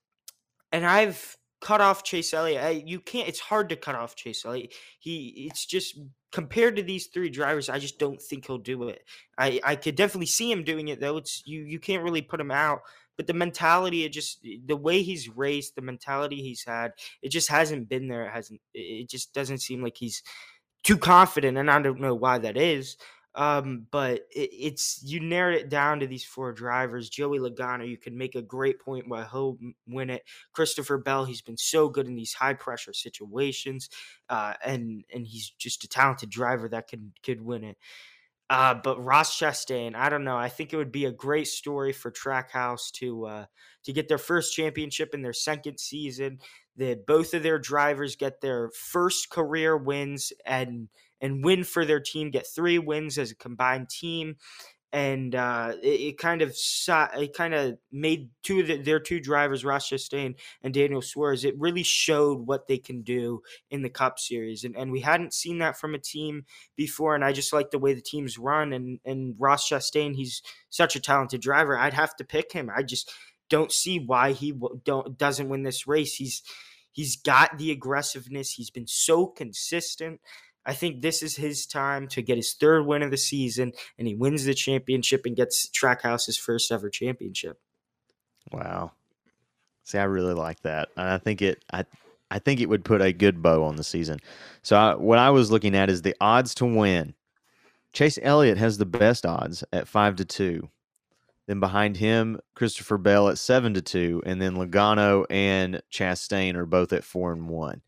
[0.71, 2.63] and i've cut off chase elliott.
[2.63, 4.73] I, you can't it's hard to cut off chase elliott.
[4.99, 5.97] He it's just
[6.33, 9.03] compared to these three drivers i just don't think he'll do it.
[9.37, 12.41] I i could definitely see him doing it though it's you you can't really put
[12.41, 12.81] him out
[13.17, 17.49] but the mentality, it just the way he's raced, the mentality he's had, it just
[17.49, 18.25] hasn't been there.
[18.25, 18.61] It hasn't.
[18.73, 20.21] It just doesn't seem like he's
[20.83, 22.97] too confident, and I don't know why that is.
[23.35, 27.09] Um, but it, it's you narrowed it down to these four drivers.
[27.09, 30.23] Joey Logano, you can make a great point why he'll win it.
[30.53, 33.89] Christopher Bell, he's been so good in these high pressure situations,
[34.29, 37.77] uh, and and he's just a talented driver that could could win it.
[38.49, 40.37] Uh, but Ross Chastain, I don't know.
[40.37, 43.45] I think it would be a great story for Trackhouse to uh,
[43.85, 46.39] to get their first championship in their second season.
[46.77, 50.89] That both of their drivers get their first career wins and
[51.21, 54.35] and win for their team, get three wins as a combined team,
[54.95, 56.55] and uh, it, it, kind of
[56.87, 61.43] it kind of made two of the, their two drivers, Ross Chastain and Daniel Suarez.
[61.43, 65.33] It really showed what they can do in the Cup Series, and and we hadn't
[65.33, 66.45] seen that from a team
[66.77, 67.13] before.
[67.13, 68.71] And I just like the way the teams run.
[68.71, 71.77] And and Ross Chastain, he's such a talented driver.
[71.77, 72.71] I'd have to pick him.
[72.73, 73.11] I just
[73.49, 74.53] don't see why he
[74.85, 76.15] don't doesn't win this race.
[76.15, 76.41] He's
[76.93, 78.53] he's got the aggressiveness.
[78.53, 80.21] He's been so consistent.
[80.65, 84.07] I think this is his time to get his third win of the season, and
[84.07, 87.59] he wins the championship and gets Trackhouse's first ever championship.
[88.51, 88.91] Wow.
[89.83, 91.63] See, I really like that, and I think it.
[91.71, 91.85] I
[92.31, 94.19] I think it would put a good bow on the season.
[94.63, 97.13] So I, what I was looking at is the odds to win.
[97.93, 100.69] Chase Elliott has the best odds at five to two.
[101.47, 106.65] Then behind him, Christopher Bell at seven to two, and then Logano and Chastain are
[106.65, 107.81] both at four and one.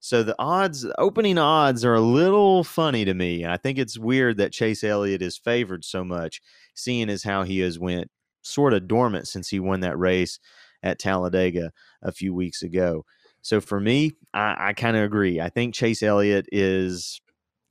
[0.00, 3.44] So the odds, opening odds, are a little funny to me.
[3.44, 6.40] I think it's weird that Chase Elliott is favored so much,
[6.74, 8.10] seeing as how he has went
[8.42, 10.38] sort of dormant since he won that race
[10.82, 13.04] at Talladega a few weeks ago.
[13.42, 15.40] So for me, I, I kind of agree.
[15.40, 17.20] I think Chase Elliott is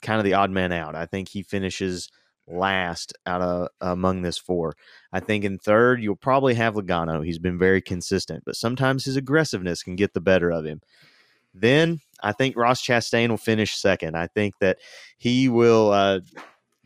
[0.01, 0.95] kind of the odd man out.
[0.95, 2.09] I think he finishes
[2.47, 4.75] last out of among this four.
[5.11, 7.25] I think in third, you'll probably have Logano.
[7.25, 10.81] He's been very consistent, but sometimes his aggressiveness can get the better of him.
[11.59, 14.15] Then I think Ross Chastain will finish second.
[14.15, 14.77] I think that
[15.17, 16.19] he will uh,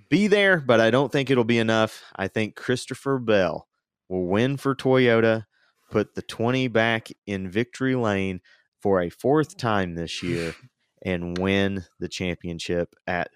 [0.10, 2.04] be there, but I don't think it'll be enough.
[2.16, 3.68] I think Christopher Bell
[4.10, 5.46] will win for Toyota,
[5.90, 8.42] put the 20 back in victory lane
[8.82, 10.56] for a fourth time this year,
[11.04, 13.30] and win the championship at,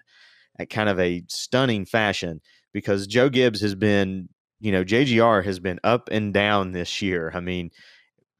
[0.58, 2.40] at kind of a stunning fashion
[2.72, 4.28] because Joe Gibbs has been,
[4.60, 7.32] you know, JGR has been up and down this year.
[7.34, 7.70] I mean,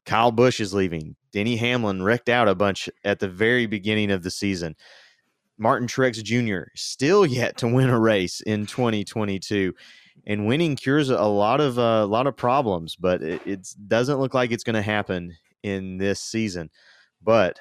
[0.07, 1.17] Kyle Busch is leaving.
[1.33, 4.75] Denny Hamlin wrecked out a bunch at the very beginning of the season.
[5.57, 6.69] Martin Truex Jr.
[6.75, 9.73] still yet to win a race in 2022,
[10.25, 14.33] and winning cures a lot of a uh, lot of problems, but it doesn't look
[14.33, 16.69] like it's going to happen in this season.
[17.21, 17.59] But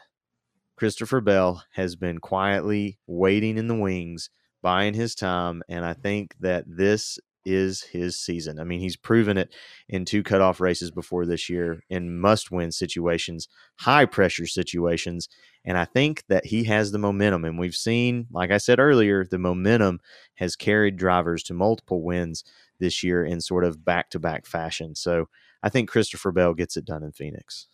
[0.77, 4.31] Christopher Bell has been quietly waiting in the wings,
[4.63, 8.59] buying his time, and I think that this is his season.
[8.59, 9.55] I mean, he's proven it
[9.89, 15.29] in two cutoff races before this year in must win situations, high pressure situations.
[15.65, 17.45] And I think that he has the momentum.
[17.45, 20.01] And we've seen, like I said earlier, the momentum
[20.35, 22.45] has carried drivers to multiple wins
[22.79, 24.95] this year in sort of back to back fashion.
[24.95, 25.29] So
[25.63, 27.69] I think Christopher Bell gets it done in Phoenix.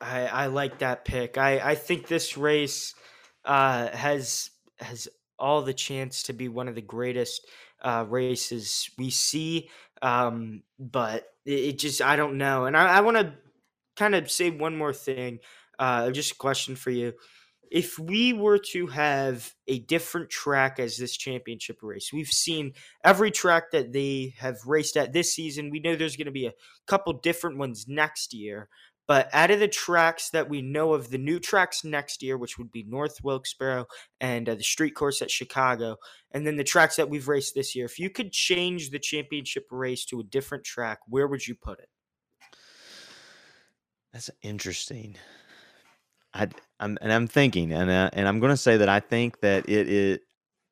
[0.00, 1.38] I, I like that pick.
[1.38, 2.94] I, I think this race
[3.44, 7.46] uh, has has all the chance to be one of the greatest
[7.84, 9.68] uh, races we see.
[10.02, 12.64] Um, but it, it, just I don't know.
[12.64, 13.34] And I, I want to
[13.96, 15.38] kind of say one more thing.
[15.78, 17.12] Uh, just a question for you.
[17.70, 23.30] If we were to have a different track as this championship race, we've seen every
[23.30, 25.70] track that they have raced at this season.
[25.70, 26.54] We know there's going to be a
[26.86, 28.68] couple different ones next year.
[29.06, 32.56] But out of the tracks that we know of, the new tracks next year, which
[32.56, 33.86] would be North Wilkesboro
[34.20, 35.96] and uh, the street course at Chicago,
[36.30, 39.66] and then the tracks that we've raced this year, if you could change the championship
[39.70, 41.88] race to a different track, where would you put it?
[44.14, 45.16] That's interesting.
[46.32, 46.48] I,
[46.80, 49.68] am and I'm thinking, and uh, and I'm going to say that I think that
[49.68, 50.20] it it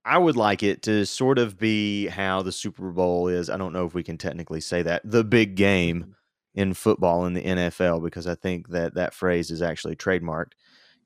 [0.04, 3.50] I would like it to sort of be how the Super Bowl is.
[3.50, 6.12] I don't know if we can technically say that the big game mm-hmm
[6.54, 10.52] in football in the NFL because I think that that phrase is actually trademarked.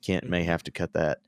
[0.04, 0.50] Kent may mm-hmm.
[0.50, 1.18] have to cut that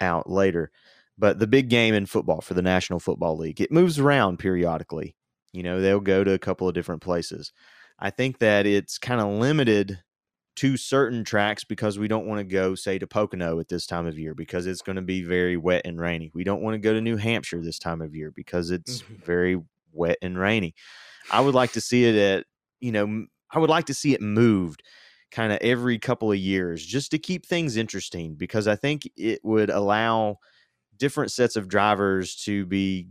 [0.00, 0.70] out later.
[1.16, 5.14] But the big game in football for the National Football League, it moves around periodically.
[5.52, 7.52] You know, they'll go to a couple of different places.
[7.98, 10.00] I think that it's kind of limited
[10.56, 14.06] to certain tracks because we don't want to go, say, to Pocono at this time
[14.06, 16.30] of year because it's going to be very wet and rainy.
[16.34, 19.24] We don't want to go to New Hampshire this time of year because it's mm-hmm.
[19.24, 19.60] very
[19.92, 20.74] wet and rainy.
[21.30, 22.46] I would like to see it at,
[22.80, 24.82] you know, I would like to see it moved
[25.30, 29.40] kind of every couple of years just to keep things interesting because I think it
[29.44, 30.38] would allow
[30.96, 33.08] different sets of drivers to be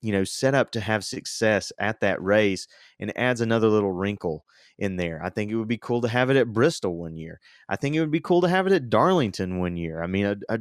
[0.00, 2.66] you know set up to have success at that race
[2.98, 4.44] and adds another little wrinkle
[4.78, 5.20] in there.
[5.22, 7.38] I think it would be cool to have it at Bristol one year.
[7.68, 10.02] I think it would be cool to have it at Darlington one year.
[10.02, 10.58] I mean a a,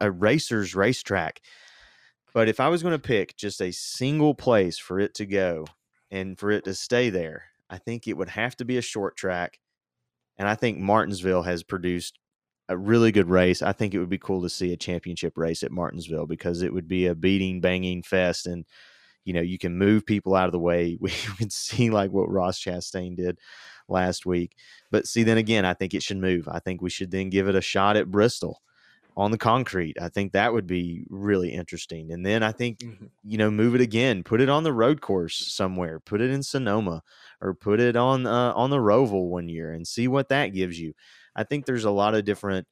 [0.00, 1.40] a racer's racetrack.
[2.32, 5.66] But if I was going to pick just a single place for it to go
[6.12, 9.16] and for it to stay there, I think it would have to be a short
[9.16, 9.58] track.
[10.36, 12.18] And I think Martinsville has produced
[12.68, 13.62] a really good race.
[13.62, 16.72] I think it would be cool to see a championship race at Martinsville because it
[16.72, 18.46] would be a beating, banging fest.
[18.46, 18.64] And,
[19.24, 20.98] you know, you can move people out of the way.
[21.00, 23.38] We can see like what Ross Chastain did
[23.88, 24.56] last week.
[24.90, 26.48] But see, then again, I think it should move.
[26.48, 28.60] I think we should then give it a shot at Bristol
[29.16, 29.96] on the concrete.
[30.00, 32.12] I think that would be really interesting.
[32.12, 33.06] And then I think, mm-hmm.
[33.24, 36.42] you know, move it again, put it on the road course somewhere, put it in
[36.42, 37.02] Sonoma
[37.40, 40.78] or put it on uh, on the Roval one year and see what that gives
[40.78, 40.94] you.
[41.34, 42.66] I think there's a lot of different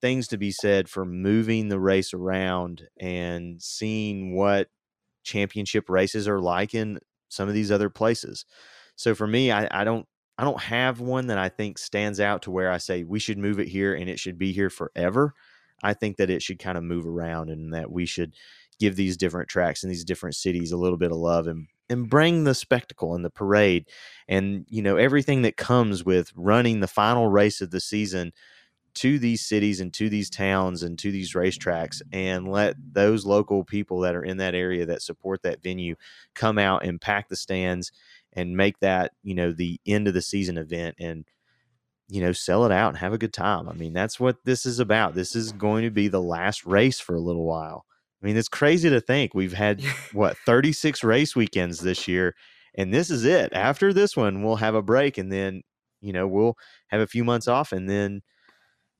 [0.00, 4.68] things to be said for moving the race around and seeing what
[5.24, 8.44] championship races are like in some of these other places.
[8.94, 10.06] So for me, I, I don't
[10.38, 13.38] I don't have one that I think stands out to where I say we should
[13.38, 15.32] move it here and it should be here forever.
[15.82, 18.34] I think that it should kind of move around and that we should
[18.78, 22.10] give these different tracks and these different cities a little bit of love and and
[22.10, 23.86] bring the spectacle and the parade
[24.28, 28.32] and you know everything that comes with running the final race of the season
[28.94, 33.62] to these cities and to these towns and to these racetracks and let those local
[33.62, 35.94] people that are in that area that support that venue
[36.34, 37.92] come out and pack the stands
[38.32, 41.24] and make that you know the end of the season event and
[42.08, 43.68] you know, sell it out and have a good time.
[43.68, 45.14] I mean, that's what this is about.
[45.14, 47.84] This is going to be the last race for a little while.
[48.22, 52.34] I mean, it's crazy to think we've had what 36 race weekends this year,
[52.76, 53.52] and this is it.
[53.52, 55.62] After this one, we'll have a break, and then
[56.00, 56.56] you know we'll
[56.88, 58.22] have a few months off, and then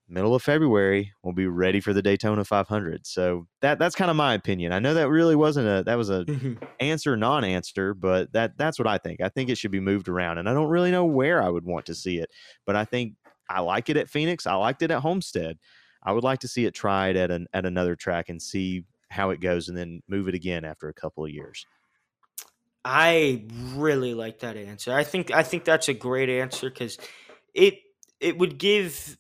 [0.09, 3.07] middle of February, we'll be ready for the Daytona 500.
[3.07, 4.73] So that that's kind of my opinion.
[4.73, 6.55] I know that really wasn't a that was a mm-hmm.
[6.81, 9.21] answer non-answer, but that that's what I think.
[9.21, 11.65] I think it should be moved around, and I don't really know where I would
[11.65, 12.31] want to see it,
[12.65, 13.15] but I think
[13.49, 14.47] I like it at Phoenix.
[14.47, 15.59] I liked it at Homestead.
[16.03, 19.31] I would like to see it tried at an at another track and see how
[19.31, 21.67] it goes, and then move it again after a couple of years.
[22.85, 24.95] I really like that answer.
[24.95, 26.97] I think I think that's a great answer because
[27.53, 27.79] it
[28.21, 29.19] it would give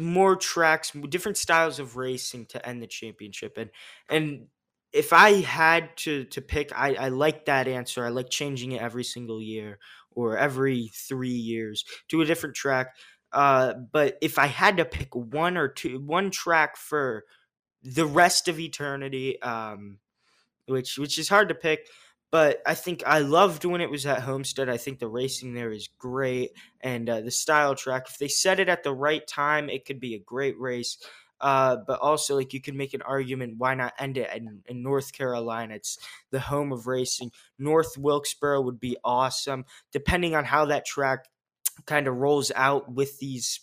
[0.00, 3.56] more tracks, different styles of racing to end the championship.
[3.56, 3.70] And
[4.08, 4.46] and
[4.92, 8.04] if I had to to pick, I, I like that answer.
[8.04, 9.78] I like changing it every single year
[10.10, 12.96] or every three years to a different track.
[13.32, 17.24] Uh, but if I had to pick one or two, one track for
[17.82, 19.98] the rest of eternity, um,
[20.66, 21.86] which which is hard to pick,
[22.30, 24.68] but I think I loved when it was at Homestead.
[24.68, 26.50] I think the racing there is great,
[26.80, 28.06] and uh, the style track.
[28.08, 30.98] If they set it at the right time, it could be a great race.
[31.40, 34.82] Uh, but also, like you could make an argument, why not end it in, in
[34.82, 35.74] North Carolina?
[35.74, 35.98] It's
[36.30, 37.32] the home of racing.
[37.58, 41.26] North Wilkesboro would be awesome, depending on how that track
[41.86, 43.60] kind of rolls out with these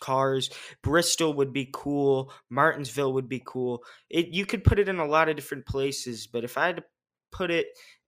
[0.00, 0.50] cars.
[0.82, 2.32] Bristol would be cool.
[2.50, 3.82] Martinsville would be cool.
[4.10, 6.76] It you could put it in a lot of different places, but if I had
[6.76, 6.84] to
[7.32, 7.66] put it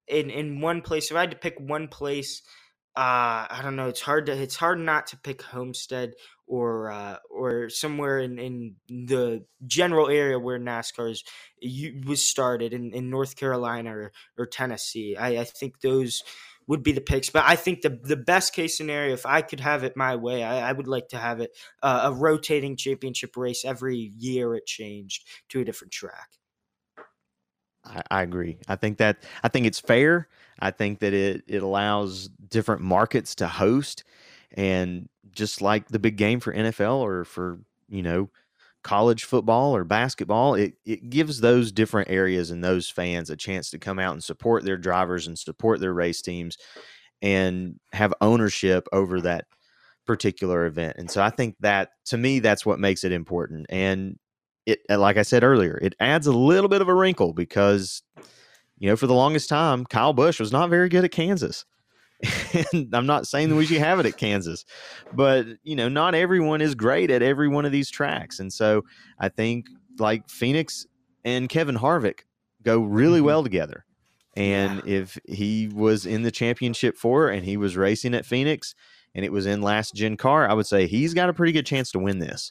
[0.08, 2.42] in in one place, if I had to pick one place,
[2.96, 3.88] uh, I don't know.
[3.88, 6.14] It's hard to it's hard not to pick Homestead
[6.46, 11.24] or uh, or somewhere in, in the general area where NASCAR's
[11.60, 15.16] you, was started in, in North Carolina or, or Tennessee.
[15.16, 16.22] I, I think those
[16.68, 17.30] would be the picks.
[17.30, 20.42] But I think the the best case scenario, if I could have it my way,
[20.42, 21.50] I, I would like to have it
[21.82, 24.54] uh, a rotating championship race every year.
[24.54, 26.38] It changed to a different track.
[27.86, 28.58] I, I agree.
[28.68, 30.28] I think that I think it's fair.
[30.60, 34.04] I think that it it allows different markets to host,
[34.52, 37.58] and just like the big game for NFL or for
[37.88, 38.30] you know
[38.82, 43.68] college football or basketball, it, it gives those different areas and those fans a chance
[43.70, 46.56] to come out and support their drivers and support their race teams
[47.20, 49.46] and have ownership over that
[50.06, 50.96] particular event.
[50.98, 53.66] And so I think that to me, that's what makes it important.
[53.70, 54.18] And
[54.66, 58.02] it, like I said earlier, it adds a little bit of a wrinkle because,
[58.78, 61.64] you know, for the longest time, Kyle Busch was not very good at Kansas.
[62.72, 64.64] and I'm not saying that we should have it at Kansas,
[65.12, 68.40] but you know, not everyone is great at every one of these tracks.
[68.40, 68.82] And so
[69.18, 69.66] I think
[69.98, 70.86] like Phoenix
[71.24, 72.20] and Kevin Harvick
[72.62, 73.26] go really mm-hmm.
[73.26, 73.84] well together.
[74.34, 75.00] And yeah.
[75.00, 78.74] if he was in the championship four and he was racing at Phoenix
[79.14, 81.66] and it was in last gen car, I would say he's got a pretty good
[81.66, 82.50] chance to win this.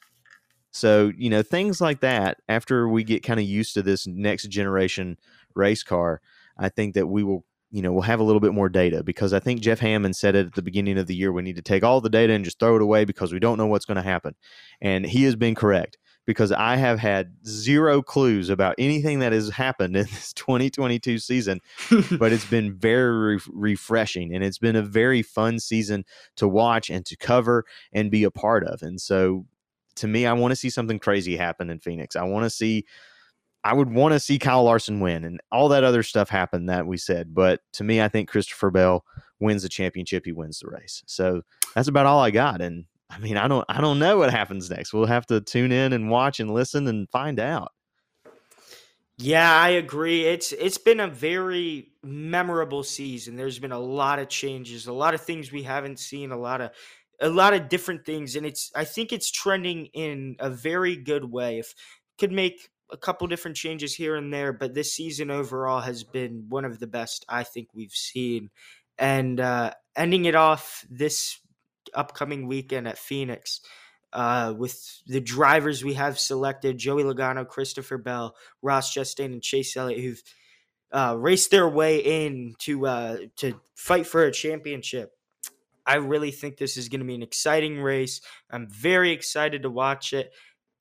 [0.75, 4.49] So, you know, things like that, after we get kind of used to this next
[4.49, 5.17] generation
[5.53, 6.19] race car,
[6.57, 9.33] I think that we will you know, we'll have a little bit more data because
[9.33, 11.33] I think Jeff Hammond said it at the beginning of the year.
[11.33, 13.57] We need to take all the data and just throw it away because we don't
[13.57, 14.35] know what's going to happen.
[14.79, 19.49] And he has been correct because I have had zero clues about anything that has
[19.49, 21.59] happened in this 2022 season,
[22.17, 26.05] but it's been very re- refreshing and it's been a very fun season
[26.37, 28.83] to watch and to cover and be a part of.
[28.83, 29.45] And so
[29.95, 32.15] to me, I want to see something crazy happen in Phoenix.
[32.15, 32.85] I want to see
[33.65, 36.85] I would want to see Kyle Larson win and all that other stuff happen that
[36.85, 37.33] we said.
[37.33, 39.03] But to me, I think Christopher Bell
[39.39, 40.23] wins the championship.
[40.23, 41.01] He wins the race.
[41.07, 41.41] So
[41.73, 42.61] that's about all I got.
[42.61, 44.93] And I mean, I don't, I don't know what happens next.
[44.93, 47.71] We'll have to tune in and watch and listen and find out.
[49.17, 50.25] Yeah, I agree.
[50.25, 53.37] It's it's been a very memorable season.
[53.37, 56.59] There's been a lot of changes, a lot of things we haven't seen, a lot
[56.59, 56.71] of
[57.21, 61.31] a lot of different things, and it's I think it's trending in a very good
[61.31, 61.59] way.
[61.59, 61.73] If
[62.17, 66.45] could make a couple different changes here and there, but this season overall has been
[66.49, 68.49] one of the best I think we've seen.
[68.97, 71.39] And uh, ending it off this
[71.93, 73.61] upcoming weekend at Phoenix
[74.13, 79.75] uh, with the drivers we have selected Joey Logano, Christopher Bell, Ross Chastain, and Chase
[79.75, 80.23] Elliott, who've
[80.91, 85.11] uh, raced their way in to, uh, to fight for a championship.
[85.85, 88.21] I really think this is going to be an exciting race.
[88.49, 90.31] I'm very excited to watch it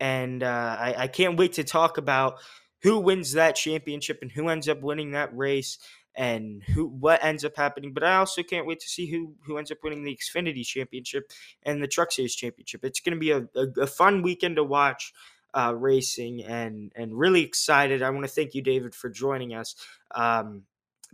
[0.01, 2.39] and uh, I, I can't wait to talk about
[2.83, 5.79] who wins that championship and who ends up winning that race
[6.15, 7.93] and who what ends up happening.
[7.93, 11.31] But I also can't wait to see who who ends up winning the Xfinity Championship
[11.63, 12.85] and the Truck Series Championship.
[12.85, 15.13] It's going to be a, a, a, fun weekend to watch
[15.55, 18.03] uh, racing and and really excited.
[18.03, 19.75] I want to thank you, David, for joining us.
[20.15, 20.65] Um,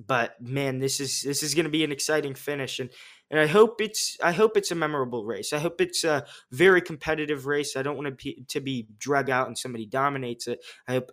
[0.04, 2.90] but man, this is this is going to be an exciting finish and
[3.30, 5.52] and I hope it's I hope it's a memorable race.
[5.52, 7.76] I hope it's a very competitive race.
[7.76, 10.64] I don't want to be, to be drug out and somebody dominates it.
[10.88, 11.12] I hope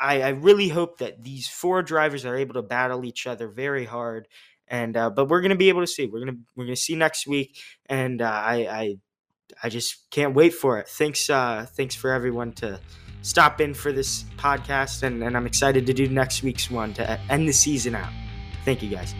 [0.00, 3.84] I, I really hope that these four drivers are able to battle each other very
[3.84, 4.28] hard.
[4.66, 6.06] And uh, but we're gonna be able to see.
[6.06, 8.96] We're gonna we're gonna see next week, and uh, I, I
[9.62, 10.88] I just can't wait for it.
[10.88, 12.78] Thanks uh, thanks for everyone to
[13.22, 17.18] stop in for this podcast, and, and I'm excited to do next week's one to
[17.30, 18.12] end the season out.
[18.64, 19.14] Thank you guys.